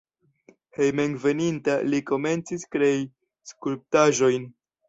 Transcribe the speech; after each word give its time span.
Hejmenveninta 0.77 1.77
li 1.91 2.01
komencis 2.13 2.67
krei 2.77 2.99
skulptaĵojn. 3.53 4.53